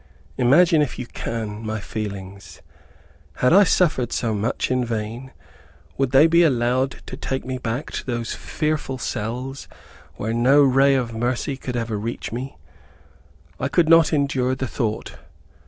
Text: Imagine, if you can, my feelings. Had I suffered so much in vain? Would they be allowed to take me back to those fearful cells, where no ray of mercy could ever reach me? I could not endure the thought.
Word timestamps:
Imagine, 0.35 0.81
if 0.81 0.97
you 0.97 1.05
can, 1.05 1.63
my 1.63 1.79
feelings. 1.79 2.63
Had 3.35 3.53
I 3.53 3.63
suffered 3.63 4.11
so 4.11 4.33
much 4.33 4.71
in 4.71 4.83
vain? 4.83 5.31
Would 5.95 6.09
they 6.09 6.25
be 6.25 6.41
allowed 6.41 7.03
to 7.05 7.15
take 7.15 7.45
me 7.45 7.59
back 7.59 7.91
to 7.91 8.05
those 8.07 8.33
fearful 8.33 8.97
cells, 8.97 9.67
where 10.15 10.33
no 10.33 10.63
ray 10.63 10.95
of 10.95 11.13
mercy 11.13 11.55
could 11.55 11.75
ever 11.77 11.99
reach 11.99 12.31
me? 12.31 12.57
I 13.59 13.67
could 13.67 13.87
not 13.89 14.11
endure 14.11 14.55
the 14.55 14.65
thought. 14.65 15.19